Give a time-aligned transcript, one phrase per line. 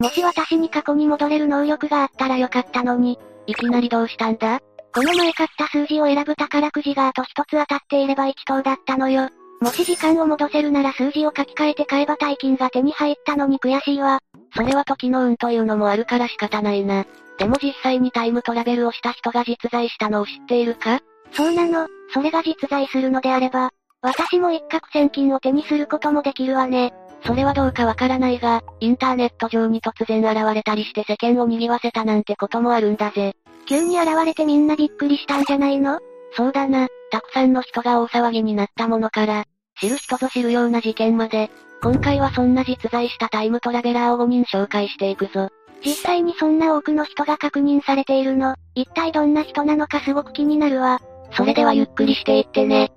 [0.00, 3.18] もし私に過去に戻れる能力があったらよかったのに。
[3.46, 4.60] いきなりどうしたんだ？
[4.94, 9.28] この前買った数字を選ぶ宝くじがあと一つ当たっていれば1等だったのよ。
[9.60, 14.20] もし時間を戻せるなら数字を書き換えて買えば大金が手に入ったのに悔しいわ。
[14.54, 17.04] それは時の運というのもあるから仕方ないな。
[17.38, 21.00] でも実際にタイムトラベルをした人が実在したのを知っているか？
[21.32, 23.70] そうなの、それが実在するのであれば、
[24.00, 26.94] 私も一攫千金を手にすることもできるわね。
[27.24, 33.34] それはどうかわからないが、インターネット上に突然現れたりして世間を賑わせたなんてこともあるんだぜ。
[33.66, 35.98] 急に現れてみんなびっくりしたんじゃないの？
[36.32, 39.44] そうだな、たくさんの人が大騒ぎになったものから、
[39.80, 41.50] 知る人ぞ知るような事件まで、
[41.82, 45.48] 今回はそんな実在したタイムトラベラーを5人紹介していくぞ。
[45.84, 51.00] 実際にそんな多くの人が確認されているの、一体どんな人なのかすごく気になるわ。
[51.32, 52.90] それではゆっくりしていってね。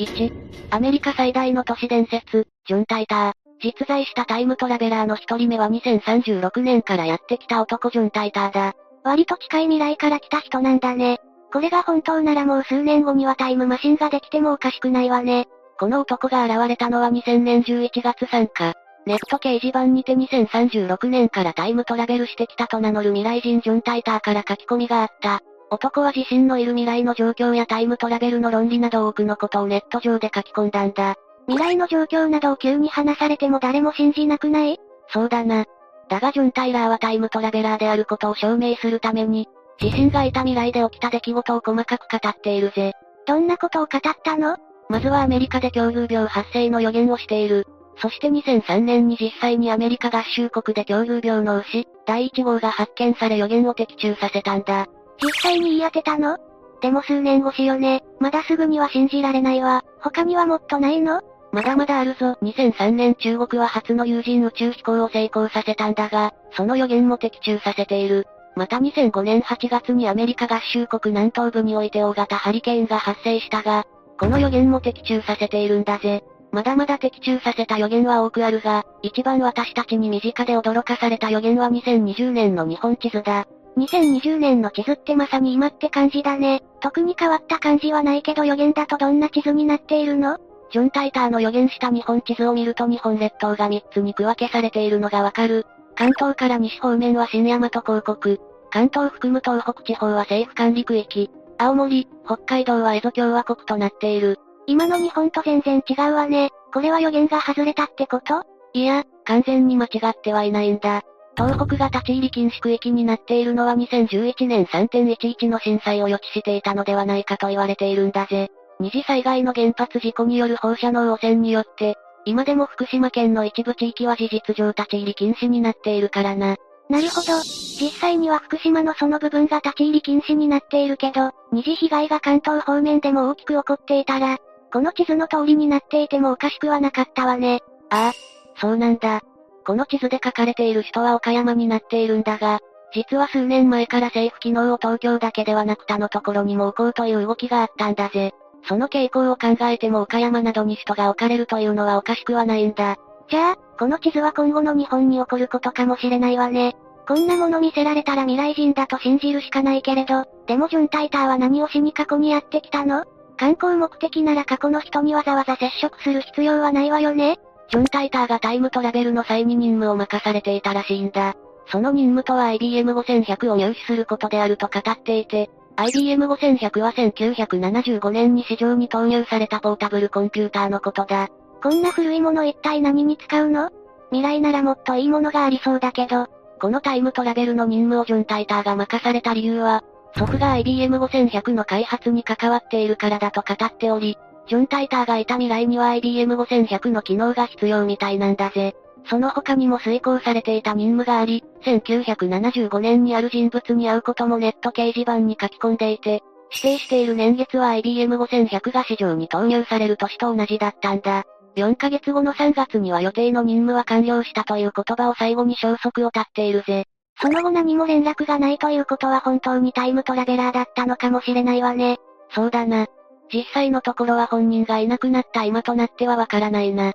[0.00, 0.32] 1、
[0.70, 3.32] アメリカ最大の都市伝説、ジョン・タイター。
[3.60, 8.74] 実在したタイムトラベラーの一人目は2036年からやってきた男ジョン・タイターだ。
[9.04, 11.18] 割と近い未来から来た人なんだね。
[11.50, 15.48] これが本当ならもう数年後にはタイムマシンができてもおかしくないわね。
[15.80, 18.74] この男が現れたのは2000年11月3日。
[19.06, 25.40] ネット掲示板にて2036年からタイムトラベルしてきたと名乗る未来人ジョン・タイターから書き込みがあった。
[25.70, 31.16] 男は自身のいる未来の状況やタイムトラベルの論理など多くのことをネット上で書き込んだんだ。
[31.48, 34.78] 未来の状況などを急に話されても誰も信じなくない？
[35.08, 35.64] そうだな。
[36.10, 39.48] だがジョン・タイラーはタイムトラベラーであることを証明するために、
[39.80, 42.92] 自身がいた未来で起きた出来事を細かく語っているぜ。
[43.26, 44.56] どんなことを語ったの？
[44.90, 47.66] まずはアメリカで恐竜病発生の予言をしている。
[48.00, 54.86] そして2003年に実際にアメリカ合衆国で恐竜病の牛、第1号が発見され予言を的中させたんだ。
[55.22, 56.36] 実際に言い当てたの？
[56.80, 58.02] でも数年越しよね。
[58.20, 59.82] まだすぐには信じられないわ。
[60.00, 61.22] 他にはもっとないの？
[61.52, 62.36] まだまだあるぞ。
[62.42, 68.26] 2003年中国は初の有人宇宙飛行を成功させたんだが、その予言も的中させている。
[68.54, 73.86] また2005年8月にアメリカ合衆国南東部において大型ハリケーンが発生したが、
[74.18, 76.22] この予言も的中させているんだぜ。
[76.50, 83.46] まだまだ的中させた予言は多くあるが、一番私たちに身近で驚かされた予言は2020年の日本地図だ。
[83.76, 86.62] 2020年の地図ってまさに今って感じだね。
[86.80, 90.38] 特に変わった感じはないけど予言だとどんな地図になっているの？
[90.70, 95.66] ジョン・タイターの予言した日本地図を見ると日本列島が3つに区分けされているのがわかる。
[95.94, 98.40] 関東から西方面は新大和広告。
[98.70, 101.30] 関東含む東北地方は政府管理区域。
[101.58, 104.38] 青森、北海道は蝦夷共和国となっている。
[104.66, 106.50] 今の日本と全然違うわね。
[106.72, 108.42] これは予言が外れたってこと？
[108.74, 111.02] いや、完全に間違ってはいないんだ。
[111.36, 118.50] 東北が立ち入り禁止区域になっているのは2011年3.11の震災を予知していたのではないかと言われているんだぜ。
[118.80, 126.56] 二次災害の原発事故による放射能汚染によって、今でも福島県の一部地域は事実上立ち入り禁止になっているからな。
[126.88, 127.38] なるほど。
[127.80, 134.38] 実際には福島のその部分が立ち入り禁止になっているけど、二次被害が関東方面でも大きく起こっていたら、
[134.72, 137.60] この地図の通りになっていてもおかしくはなかったわね。
[137.90, 138.12] ああ、
[138.60, 139.22] そうなんだ。
[139.66, 142.60] この地図で書かれている人は岡山になっているんだが、
[142.94, 148.32] 実は数年前から政府機能を東京だけではなく他のところにも置こうという動きがあったんだぜ。
[148.64, 152.96] その傾向を考えても岡山などに人が置かれるというのはおかしくはないんだ。
[153.28, 156.76] じゃあ、この地図は今後の日本に起こることかもしれないわね。
[157.06, 163.04] こんなもの見せられたら未来人だと信じるしかないけれど、でもジョン・タイターは何をしに過去にやってきたの？
[163.38, 167.38] 観光目的なら過去の人にわざわざ接触する必要はないわよね
[167.70, 171.34] ジョン・タイターがタイムトラベルの際に任務を任されていたらしいんだ。
[171.70, 175.50] その任務とは IBM 5100を入手することであると語っていて、
[175.80, 181.28] IBM 5100は1975年に市場に投入されたポータブルコンピューターのことだ。
[181.62, 183.70] こんな古いもの一体何に使うの？
[184.10, 186.26] 未来ならもっといいものがありそうだけど、
[186.60, 189.84] このタイムトラベルの任務をジョン・タイターが任された理由は、
[190.16, 194.18] 祖父が IBM 5100の開発に関わっているからだと語っており、
[194.48, 198.74] ジョン・タイターがいた未来には IBM 5100の機能が必要みたいなんだぜ。
[199.08, 211.24] その他にも遂行されていた任務があり、1975年にある人物に会うこともネット掲示板に書き込んでいて、指定している年月は IBM5100 が市場に投入される年と同じだったんだ。
[211.56, 216.84] 4ヶ月後の3月には予定の任務は完了したという言葉を最後に消息を絶っているぜ。
[217.20, 221.96] その後何も連絡がないということは本当にタイムトラベラーだったのかもしれないわね。
[222.30, 222.86] そうだな。
[223.32, 226.92] 実際のところは本人がいなくなった今となってはわからないな。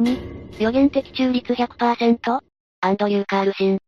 [0.00, 2.40] 2、予言的中率 100%?
[2.80, 3.78] アンドリュー・カールシン。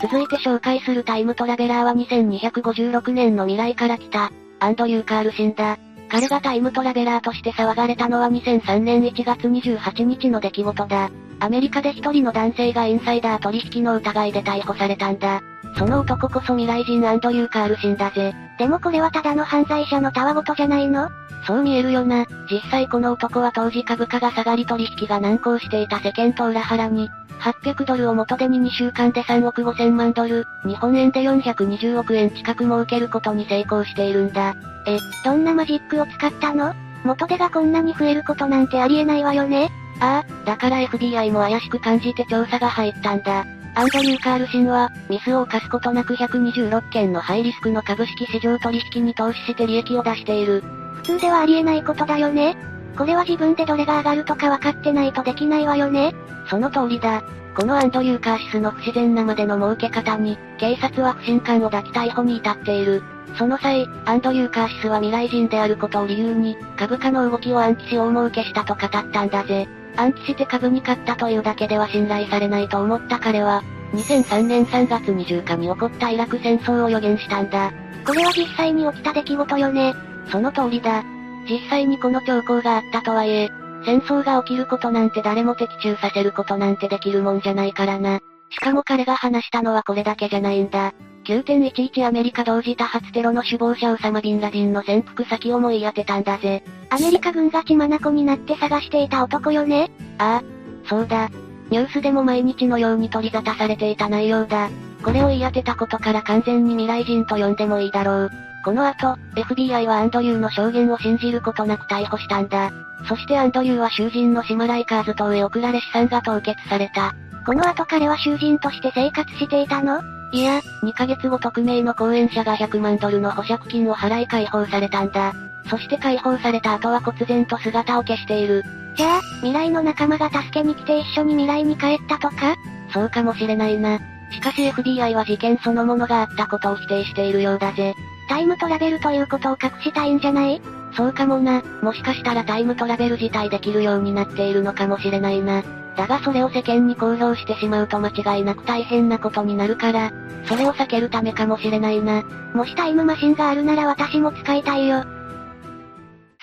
[0.00, 5.78] 続いて紹介するタイムトラベラーは2256年の未来から来た、アンドリュー・カールシンだ。
[6.08, 11.10] 彼がタイムトラベラーとして騒がれたのは2003年1月28日の出来事だ。
[11.40, 15.40] アメリカで一人の男性がインサイダー取引の疑いで逮捕されたんだ。
[15.76, 18.34] その男こそ未来人アンドリュー・カールシンだぜ。
[18.58, 21.08] でもこれはただの犯罪者のたわごとじゃないの？
[21.46, 22.26] そう見えるよな。
[22.50, 27.08] 実際この男は当時株価が下がり取引が難航していた世間と裏腹に、
[27.40, 34.56] 800ドルを元手に2週間で3億5千万ドル、日本円で420億円近く儲けることに成功しているんだ。
[34.88, 36.74] え、どんなマジックを使ったの？
[37.04, 43.44] 元手がこんなに増えることなんてありえないわよねああ、だから FBI も怪しく感じて調査が入ったんだ。
[43.74, 50.62] アンドリュー・カールシンは、ミスを犯すことなく126件のハイリスクの株式市場取引に投資して利益を出している。
[50.96, 52.56] 普通ではありえないことだよね。
[52.96, 56.12] これは自分でどれが上がるとか分かってないとできないわよね。
[56.48, 57.22] その通りだ。
[57.54, 63.02] このアンドリュー・カーシスの不自然なまでの儲け方に、警察は不信感を抱き逮捕に至っている。
[63.36, 69.68] その際、アンドリュー・カーシスは未来人であることを理由に、株価の動きを暗記し大儲けしたと語ったんだぜ。
[69.96, 73.62] 暗記して株に勝ったというだけでは信頼されないと思った彼は、
[73.94, 77.72] 2003年3月20日に起こったイラク戦争を予言したんだ。
[78.06, 79.94] これは実際に起きた出来事よね。
[80.30, 81.02] その通りだ。
[81.48, 83.48] 実際にこの兆候があったとはいえ、
[83.84, 88.20] 戦争が起きることなんて誰も的中させることなんてできるもんじゃないからな。
[88.50, 90.92] しかも彼が話したのはこれだけじゃないんだ。
[91.28, 96.62] 9.11アメリカ同時多発テロの首謀者ウサマ・ビンラディンの潜伏先をも言い当てたんだぜ。
[96.88, 99.90] アメリカ軍が血眼になって探していた男よね？
[100.16, 101.28] ああ、そうだ。
[101.68, 104.70] ニュースでも毎日のように取り沙汰されていた内容だ。
[105.04, 108.30] これを言い当てたことから完全に未来人と呼んでもいいだろう。
[108.64, 112.72] この後、FBI はアンドリューの証言を信じることなく逮捕したんだ。
[113.06, 117.14] そしてアンドリューは囚人のシマライカーズ島へ送られ資産が凍結された。
[117.44, 120.00] この後彼は囚人として生活していたの？
[120.32, 125.32] いや、2ヶ月後匿名の講演者が100万ドルの保釈金を払い解放されたんだ。
[125.70, 128.64] そして解放された後は忽然と姿を消している。
[128.94, 132.56] じゃあ、未来の仲間が助けに来て一緒に未来に帰ったとか？
[132.92, 133.98] そうかもしれないな。
[134.30, 137.94] しかし FBI は事件そのものがあったことを否定しているようだぜ。
[138.28, 140.60] タイムトラベルということを隠したいんじゃない？
[140.94, 141.62] そうかもな。
[141.82, 145.62] もしかしたらタイムトラベル自体できるようになっているのかもしれないな。
[145.98, 150.12] だがそれを世間に公表してしまうと間違いなく大変なことになるから、
[150.44, 152.22] それを避けるためかもしれないな。
[152.54, 155.02] もしタイムマシンがあるなら私も使いたいよ。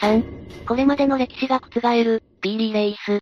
[0.02, 0.66] 3.
[0.68, 3.20] これまでの歴史が覆る、ピーリー・レイス。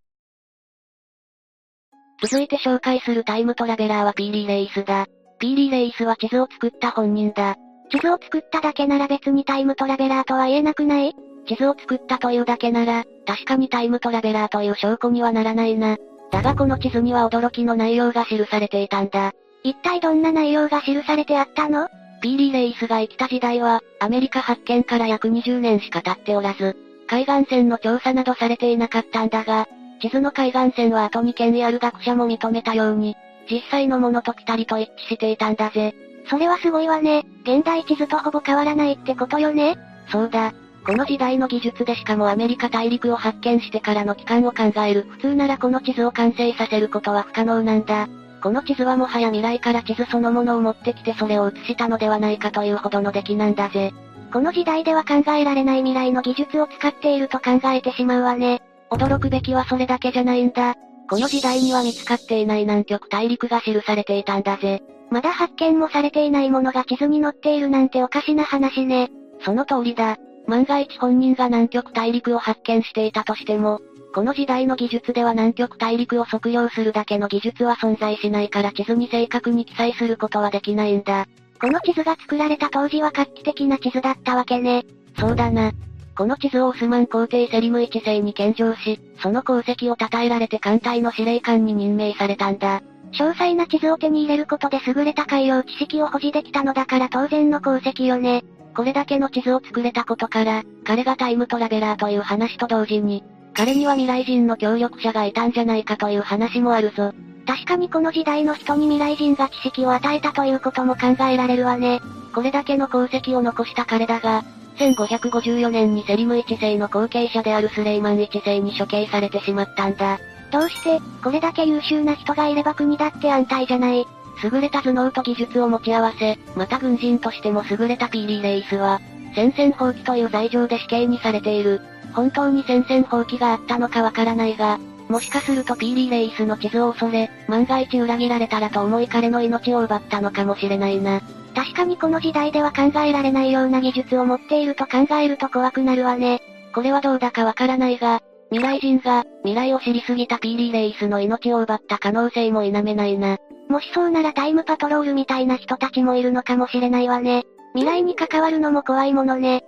[2.24, 5.06] 続いて紹介するタイムトラベラーはピーリー・レイスだ。
[5.38, 7.58] ピーリー・レイスは地図を作った本人だ。
[7.92, 11.14] 地図を作っただけなら別にタイムトラベラーとは言えなくない？
[11.46, 15.98] 地図を作ったというだけなら、確かにタイムトラベラーという証拠にはならないな。
[16.34, 19.34] だがこの地図には驚きの内容が記されていたんだ。
[19.64, 21.88] 一体どんな内容が記されてあったの？
[22.24, 26.76] ピーリー・レイスが生きた時代は、アメリカ発見から約20年しか経っておらず、
[27.08, 29.68] 海岸線の調査などされていなかったんだが、
[30.02, 33.16] 地図の海岸線は後に権威ある学者も認めたように、
[33.48, 35.94] 実際のものとぴたりと一致していたんだぜ。
[36.32, 37.26] それはすごいわね。
[37.44, 39.78] 現代地図とほぼ変わらないってことよね。
[40.10, 40.52] そうだ。
[40.86, 45.06] この時代の技術でしかもアメリカ大陸を発見してからの期間を考える。
[45.10, 48.08] 普通ならこの地図を完成させることは不可能なんだ。
[48.42, 53.94] この地図はもはや未来から地図そのものを持ってきてそれを写したのではないかというほどの出来なんだぜ。
[54.34, 58.62] この時代では考えられない未来の技術を使っていると考えてしまうわね。
[58.92, 60.76] 驚くべきはそれだけじゃないんだ。
[61.10, 64.82] この時代には見つかっていない南極大陸が記されていたんだぜ。
[65.10, 69.12] まだ発見もされていないものが地図に載っているなんておかしな話ね。
[69.46, 70.18] その通りだ。
[70.48, 73.82] 万が一本人が南極大陸を発見していたとしても、
[74.14, 81.26] この時代の技術では南極大陸を測量するだけの技術は存在しないから地図に正確に記載することはできないんだ。
[81.60, 84.86] この地図が作られた当時は画期的な地図だったわけね。
[85.18, 85.72] そうだな。
[86.16, 92.82] この地図をオスマン皇帝セリム一世に献上し、その功績を称えられて艦隊の司令官に任命されたんだ。
[93.14, 98.44] 詳細な地図を手に入れることで優れた海洋知識を保持できたのだから当然の功績よね。
[98.76, 107.14] これだけの地図を作れたことから、彼がタイムトラベラーという話と同時に、彼には未来人の協力者がいたんじゃないかという話もあるぞ。
[107.46, 112.02] 確かにこの時代の人に未来人が知識を与えたということも考えられるわね。
[112.34, 114.44] これだけの功績を残した彼だが、
[114.78, 120.20] 1554年にセリム一世の後継者であるスレイマン一世に処刑されてしまったんだ。
[120.52, 124.06] どうして、これだけ優秀な人がいれば国だって安泰じゃない？
[124.44, 129.00] 優れた頭脳と技術を持ち合わせ、また軍人としても優れたピーリー・レイスは、
[129.36, 131.82] 宣戦放棄という罪状で死刑にされている。
[132.14, 141.22] 本当に宣戦放棄があったのかわからないが、もしかするとピーリー・レイスの地図を恐れ、万が一裏切られたらと思い彼の命を奪ったのかもしれないな。
[141.56, 146.42] 確かにこの時代では考えられないような技術を持っていると考えると怖くなるわね。
[146.74, 148.22] これはどうだかわからないが、
[148.52, 153.38] 未来人が、未来を知りすぎたピーリー・レイスの命を奪った可能性も否めないな。
[153.74, 157.44] もしそうならタイムパトロールみたいな人たちもいるのかもしれないわね。
[157.74, 159.64] 未来に関わるのも怖いものね。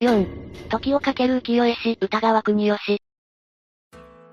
[0.00, 0.26] 4、
[0.70, 3.02] 時をかける浮世絵師、歌川国義。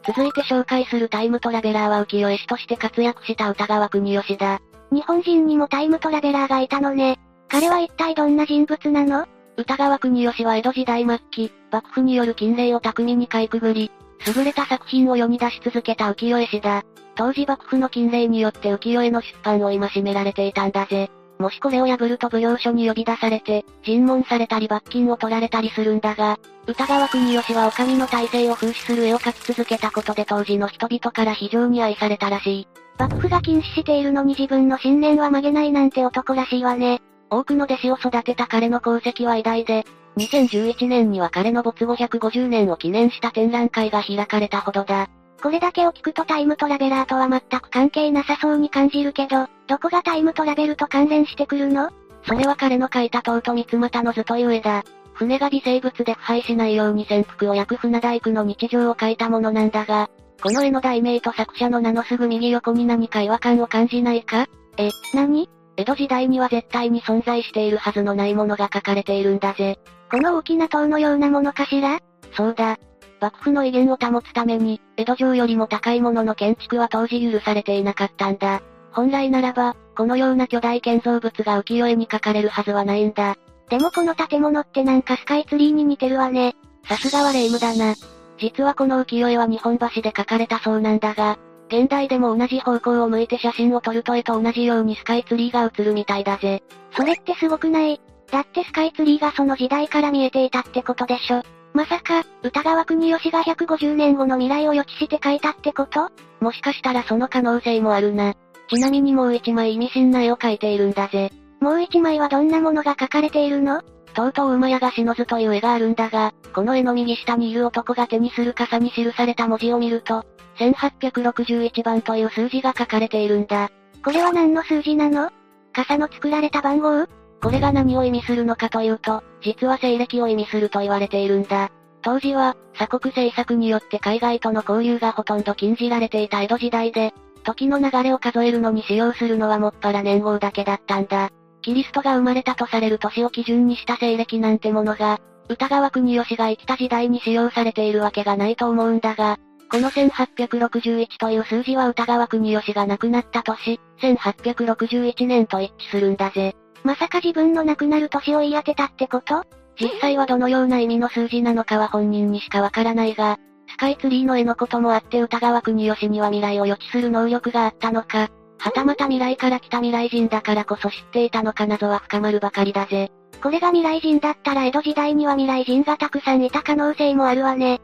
[0.07, 4.61] 続いて紹介するタイムトラベラーは浮世絵師として活躍した歌川国義だ。
[4.93, 7.19] 日本人にもタイムトラベラーがいたのね。
[7.49, 9.27] 彼は一体どんな人物なの？
[9.57, 13.91] 歌川国義は江戸時代末期、幕府による禁令を巧みにかいくぐり、
[14.25, 16.83] 優れた作品を世に出し続けた浮世絵師だ。
[17.15, 21.11] 当時幕府の禁令によって浮世絵の出版を戒められていたんだぜ。
[21.39, 32.67] もしこれを破ると奉行所に呼び出されて、尋問されたり罰金を取られたりするんだが、歌川国義は女将の体制を風刺する絵を描き続けたことで当時の人々から非常に愛されたらしい。
[32.97, 37.01] 幕府が禁止しているのに自分の信念は曲げないなんて男らしいわね。
[37.29, 39.85] 多くの弟子を育てた彼の功績は偉大で、
[40.17, 45.09] 2011年には彼の没後150年を記念した展覧会が開かれたほどだ。
[45.41, 51.89] これだけを聞くとタイムトラベラーとは全く関係なさそうに感じるけど、どこがタイムトラベルと関連してくるの？
[52.25, 54.83] それは彼の描いた塔と三股の図という絵だ。
[55.13, 60.09] 船が微生物で腐敗しないように潜伏を焼く船大工の日常を描いたものなんだが、
[60.41, 64.47] この絵の題名と作者の名のすぐ右横に何か違和感を感じないか？
[64.77, 65.49] え、何？
[65.75, 69.79] 江戸時代には絶対に存在しているはずのないものが書かれているんだぜ。
[70.13, 71.99] この大きな塔のようなものかしら？
[72.37, 72.77] そうだ。
[73.19, 78.61] 幕府の威厳を保つために、江戸城よりも高いものの建築は当時許されていなかったんだ。
[78.91, 83.37] 本来ならば、このような巨大建造物が浮世絵に描かれるはずはないんだ。
[83.71, 86.55] でもこの建物ってなんかスカイツリーに似てるわね。
[86.87, 87.95] さすがは霊夢だな。
[88.37, 91.39] 実はこの浮世絵は日本橋で描かれたそうなんだが、
[91.69, 96.61] 現代でも同じ方向を向いて写真を撮ると絵と同じようにスカイツリーが映るみたいだぜ。
[96.95, 97.99] それってすごくない？
[98.33, 101.43] だってスカイツリーがその時代から見えていたってことでしょ。
[101.75, 106.09] まさか、歌川国義が150年後の未来を予知して書いたってこと？
[106.39, 108.33] もしかしたらその可能性もあるな。
[108.69, 111.31] ちなみにもう一枚意味深な絵を描いているんだぜ。
[111.59, 113.83] もう一枚はどんなものが描かれているの？
[114.15, 120.25] とうとう馬屋がしの図という絵があるんだが、この絵の右下にいる男が手にする傘に記された文字を見ると、
[120.57, 123.69] 1861番という数字が書かれているんだ。
[124.03, 125.29] これは何の数字なの？
[125.71, 127.05] 傘の作られた番号？
[127.43, 131.71] これが何を意味するのかというと、実は西暦を意味すると言われているんだ。
[132.01, 141.31] 当時は、鎖国政策によって海外との交流がほとんど禁じられていた江戸時代で、時の流れを数えるのに使用するのはもっぱら年号だけだったんだ。
[141.61, 145.19] キリストが生まれたとされる年を基準にした西暦なんてものが、
[145.49, 149.37] 歌川国義が生きた時代に使用されているわけがないと思うんだが、
[149.69, 156.55] この1861という数字は歌川国義が亡くなった年、1861年と一致するんだぜ。
[156.83, 159.43] まさか自分の亡くなる年を言い当てたってこと？
[159.79, 173.11] 実際はどのような意味の数字なのかは本人にしかわからないが、スカイツリーの絵のこともあって歌川国義には未来を予知する能力があったのか、はたまた未来から来た未来人だからこそ知っていたのか謎は深まるばかりだぜ。
[173.41, 177.81] これが未来人だったら江戸時代には未来人がたくさんいた可能性もあるわね。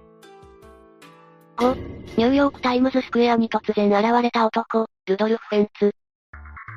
[1.57, 1.75] 5、
[2.17, 5.93] ニューヨークタイムズスクエアに突然現れた男、ルドルフ・フェンツ。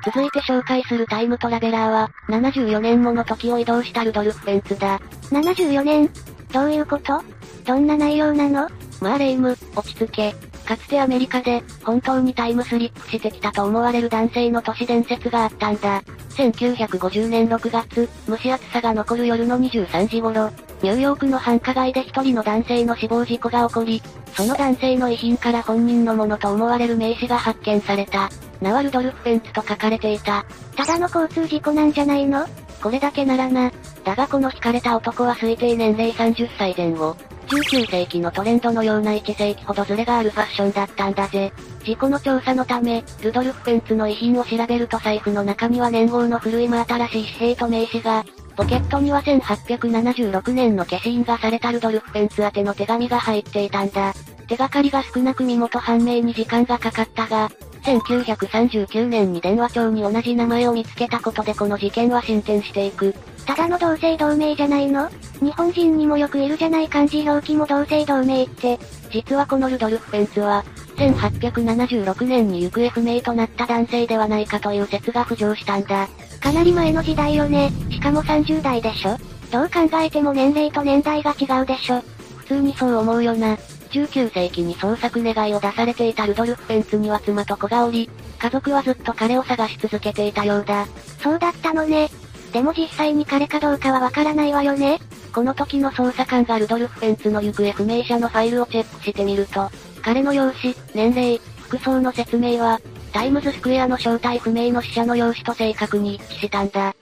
[0.05, 4.99] 続いて紹介するタイムトラベラーは、74年もの時を移動したルドルフ・フェンツだ。
[5.29, 6.09] 74年？
[6.51, 7.21] どういうこと？
[7.65, 8.69] どんな内容なの？
[9.01, 10.35] まあレイム、落ち着け。
[10.65, 16.01] かつてアメリカで、本当にタイムスリップしてきたと思われる男性の都市伝説があったんだ。
[16.31, 20.49] 1950年6月、蒸し暑さが残る夜の23時頃、
[20.81, 24.01] ニューヨークの繁華街で一人の男性の死亡事故が起こり、
[24.33, 28.29] その男性の遺品から本人のものと思われる名刺が発見された。
[28.63, 30.45] ナワルドルフ・フェンツと書かれていた。
[30.75, 32.47] ただの交通事故なんじゃないの？
[32.81, 33.71] これだけならな。
[34.05, 37.15] だがこの惹かれた男は推定年齢30歳前後。
[37.47, 41.51] 19世紀のトレンドのような1世紀ほどズレがあるファッションだったんだぜ。
[41.83, 48.23] 事故の調査のため、ルドルフ・フェンツの遺品を調べると財布の中には年号の古い真新しい紙幣と名刺が、
[48.55, 54.13] ポケットには1876年の消印がされたルドルフ・フェンツ宛ての手紙が入っていたんだ。
[54.47, 57.51] 手がかりが少なく身元判明に時間がかかったが、
[57.83, 63.13] 1939年に電話帳に同じ名前を見つけたことでこの事件は進展していく。
[63.45, 65.09] ただの同姓同名じゃないの？
[65.41, 68.79] 日本人にもよくいるじゃない漢字表記も同姓同名って。
[69.11, 70.63] 実はこのルドルフ・フェンツは、
[70.95, 76.07] 1876年に行方不明となった男性ではないかという説が浮上したんだ。
[76.39, 77.69] かなり前の時代よね。
[77.91, 79.17] しかも30代でしょ
[79.51, 82.01] どう考えても年齢と年代が違うでしょ。
[82.37, 83.57] 普通にそう思うよな。
[83.93, 88.09] 19世紀に捜索願いを出されていたルドルフ・フェンツには妻と子がおり、
[88.39, 90.87] 家族はずっと彼を探し続けていたようだ。
[91.21, 92.09] そうだったのね。
[92.51, 94.99] でも実際に彼かどうかはわからないわよね。
[95.33, 99.69] この時の捜査官がルドルフ・フェンツの行方不明者のファイルをチェックしてみると、
[100.01, 102.79] 彼の容姿、年齢、服装の説明は、
[103.11, 106.95] タイムズスクエアの正体不明の死者の容姿と正確に一致したんだ。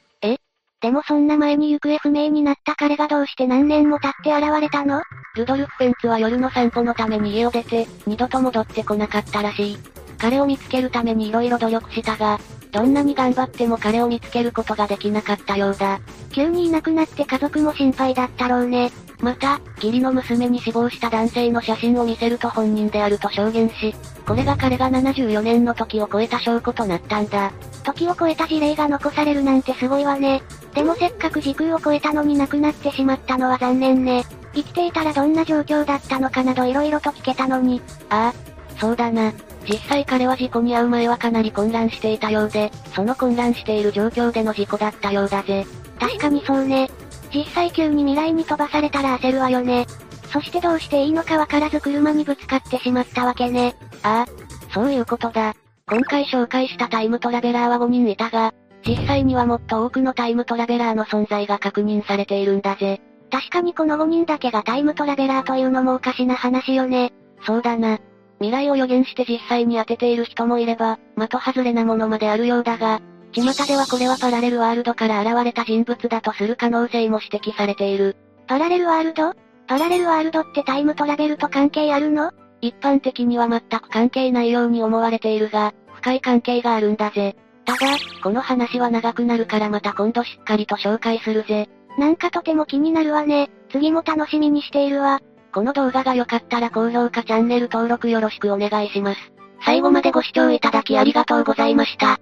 [0.84, 5.04] えでもそんな前に行方不明になった彼がどうして何年も経って現れたの？
[5.36, 9.78] ルドルフ・フェンツは夜の散歩のために家を出て、二度と戻ってこなかったらしい。
[10.18, 12.40] 彼を見つけるために色々努力したが、
[12.72, 16.00] どんなに頑張っても彼を見つけることができなかったようだ。
[16.32, 18.92] 急にいなくなって家族も心配だったろうね。
[19.22, 23.94] また、義理の娘に死亡した男性の写真を見せると本人であると証言し、
[24.26, 27.52] これが彼が74年の時を超えた証拠となったんだ。
[27.84, 30.42] 時を超えた事例が残されるなんてすごいわね。
[30.74, 34.26] でもせっかく時空を超えたのに亡くなってしまったのは残念ね。
[34.54, 37.82] 生きていたらどんな状況だったのかなど色々と聞けたのに。
[38.10, 39.32] ああ、そうだな。
[39.70, 45.66] 実際彼は事故に遭う前はかなり混乱していたようで、その混乱している状況での事故だったようだぜ。
[46.00, 46.90] 確かにそうね。
[47.34, 49.86] 実際急に未来に飛ばされたら焦るわよね。
[50.32, 53.76] そしてどうしていいのかわからず車にぶつかってしまったわけね。
[54.04, 55.54] ああ、そういうことだ。
[55.88, 58.54] 今回紹介したタイムトラベラーは5人いたが、
[58.88, 63.02] 実際にはもっと多くのタイムトラベラーの存在が確認されているんだぜ。
[63.30, 67.14] 確かにこの5人だけがタイムトラベラーというのもおかしな話よね。
[67.46, 68.00] そうだな。
[68.40, 73.00] 未来を予言して実際に当てている人もいれば、的外れなものまであるようだが、
[73.34, 78.18] 巷ではこれはパラレルワールドから現れた人物だとする可能性も指摘されている。
[78.48, 79.34] パラレルワールド？
[79.68, 82.32] パラレルワールドってタイムトラベルと関係あるの？
[82.60, 87.36] 一般的には全く関係ないように思われているが、深い関係があるんだぜ。
[87.66, 91.70] ただ、この話は長くなるからまた今度しっかりと紹介するぜ。
[91.98, 93.50] なんかとても気になるわね。
[93.72, 95.22] 次も楽しみにしているわ。
[95.54, 99.32] この動画が良かったら高評価チャンネル登録よろしくお願いします。
[99.66, 102.20] 最後までご視聴いただきありがとうございました。